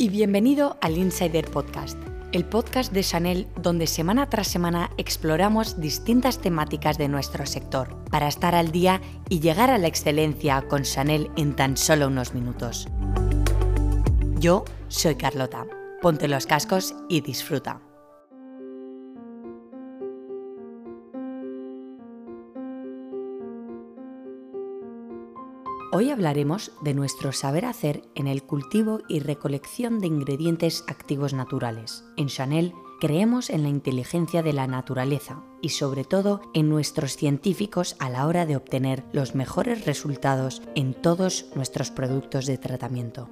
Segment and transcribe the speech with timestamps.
[0.00, 1.98] y bienvenido al Insider Podcast,
[2.32, 8.26] el podcast de Chanel donde semana tras semana exploramos distintas temáticas de nuestro sector para
[8.26, 12.88] estar al día y llegar a la excelencia con Chanel en tan solo unos minutos.
[14.38, 15.66] Yo soy Carlota.
[16.00, 17.82] Ponte los cascos y disfruta.
[25.92, 32.04] Hoy hablaremos de nuestro saber hacer en el cultivo y recolección de ingredientes activos naturales.
[32.16, 37.96] En Chanel creemos en la inteligencia de la naturaleza y sobre todo en nuestros científicos
[37.98, 43.28] a la hora de obtener los mejores resultados en todos nuestros productos de tratamiento.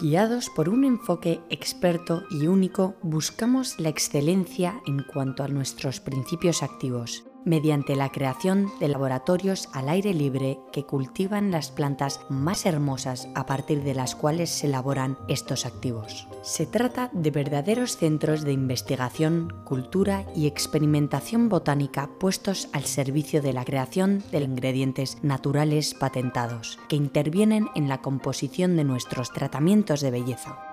[0.00, 6.62] Guiados por un enfoque experto y único, buscamos la excelencia en cuanto a nuestros principios
[6.62, 13.28] activos mediante la creación de laboratorios al aire libre que cultivan las plantas más hermosas
[13.34, 16.28] a partir de las cuales se elaboran estos activos.
[16.42, 23.52] Se trata de verdaderos centros de investigación, cultura y experimentación botánica puestos al servicio de
[23.52, 30.10] la creación de ingredientes naturales patentados, que intervienen en la composición de nuestros tratamientos de
[30.10, 30.67] belleza.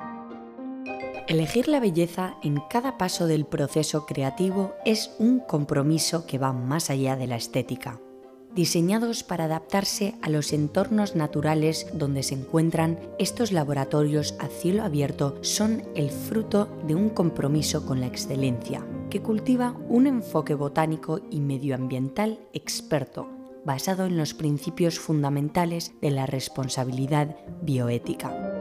[1.27, 6.91] Elegir la belleza en cada paso del proceso creativo es un compromiso que va más
[6.91, 7.99] allá de la estética.
[8.53, 15.39] Diseñados para adaptarse a los entornos naturales donde se encuentran, estos laboratorios a cielo abierto
[15.41, 21.39] son el fruto de un compromiso con la excelencia, que cultiva un enfoque botánico y
[21.39, 23.27] medioambiental experto,
[23.65, 28.54] basado en los principios fundamentales de la responsabilidad bioética.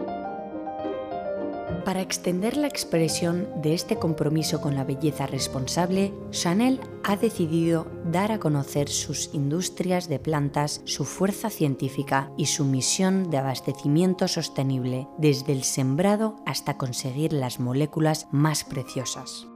[1.85, 8.33] Para extender la expresión de este compromiso con la belleza responsable, Chanel ha decidido dar
[8.33, 15.09] a conocer sus industrias de plantas, su fuerza científica y su misión de abastecimiento sostenible
[15.19, 19.47] desde el sembrado hasta conseguir las moléculas más preciosas.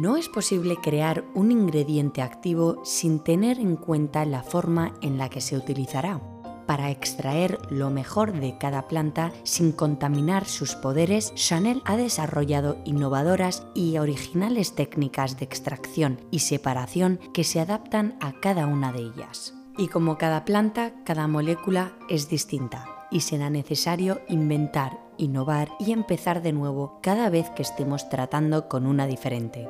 [0.00, 5.28] No es posible crear un ingrediente activo sin tener en cuenta la forma en la
[5.28, 6.20] que se utilizará
[6.68, 13.66] para extraer lo mejor de cada planta sin contaminar sus poderes, Chanel ha desarrollado innovadoras
[13.74, 19.54] y originales técnicas de extracción y separación que se adaptan a cada una de ellas.
[19.78, 26.42] Y como cada planta, cada molécula es distinta y será necesario inventar, innovar y empezar
[26.42, 29.66] de nuevo cada vez que estemos tratando con una diferente.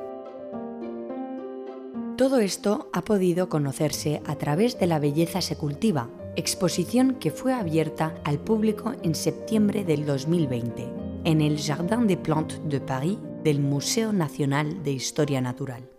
[2.17, 6.09] Todo esto ha podido conocerse a través de la belleza se cultiva,
[6.39, 10.87] exposición que fue abierta al público en septiembre del 2020
[11.25, 15.89] en el Jardin des Plantes de Paris del Museo Nacional de Historia Natural.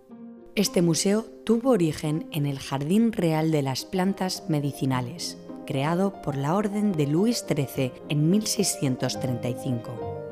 [0.57, 6.57] Este museo tuvo origen en el Jardín Real de las Plantas Medicinales, creado por la
[6.57, 10.30] Orden de Luis XIII en 1635.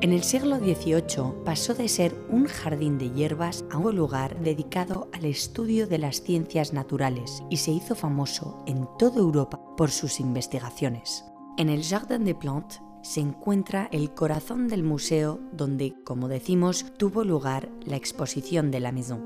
[0.00, 5.08] En el siglo XVIII pasó de ser un jardín de hierbas a un lugar dedicado
[5.12, 10.20] al estudio de las ciencias naturales y se hizo famoso en toda Europa por sus
[10.20, 11.24] investigaciones.
[11.56, 17.24] En el Jardin des Plantes se encuentra el corazón del museo donde, como decimos, tuvo
[17.24, 19.20] lugar la exposición de la Maison.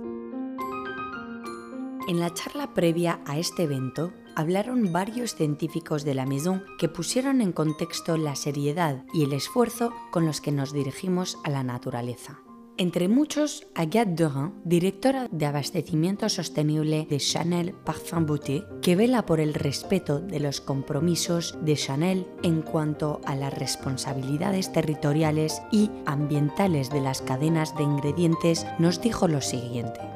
[2.09, 7.41] En la charla previa a este evento, hablaron varios científicos de la Maison que pusieron
[7.41, 12.41] en contexto la seriedad y el esfuerzo con los que nos dirigimos a la naturaleza.
[12.79, 19.41] Entre muchos, Agathe Dorin, directora de abastecimiento sostenible de Chanel Parfum Beauté, que vela por
[19.41, 26.89] el respeto de los compromisos de Chanel en cuanto a las responsabilidades territoriales y ambientales
[26.89, 30.12] de las cadenas de ingredientes, nos dijo lo siguiente.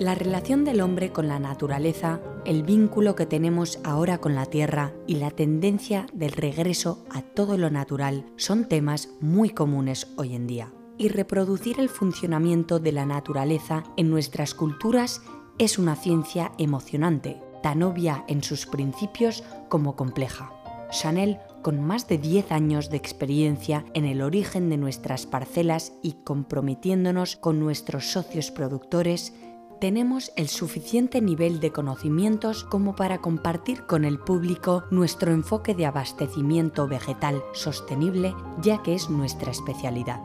[0.00, 4.94] La relación del hombre con la naturaleza, el vínculo que tenemos ahora con la tierra
[5.06, 10.46] y la tendencia del regreso a todo lo natural son temas muy comunes hoy en
[10.46, 10.72] día.
[10.96, 15.20] Y reproducir el funcionamiento de la naturaleza en nuestras culturas
[15.58, 20.50] es una ciencia emocionante, tan obvia en sus principios como compleja.
[20.90, 26.14] Chanel, con más de 10 años de experiencia en el origen de nuestras parcelas y
[26.24, 29.34] comprometiéndonos con nuestros socios productores,
[29.80, 35.86] tenemos el suficiente nivel de conocimientos como para compartir con el público nuestro enfoque de
[35.86, 40.20] abastecimiento vegetal sostenible, ya que es nuestra especialidad.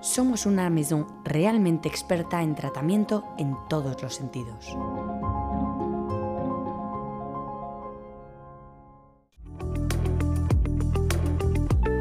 [0.00, 4.66] Somos una maison realmente experta en tratamiento en todos los sentidos.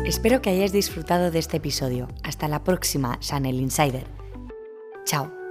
[0.06, 2.08] Espero que hayáis disfrutado de este episodio.
[2.24, 4.06] Hasta la próxima, Chanel Insider.
[5.06, 5.43] Chao.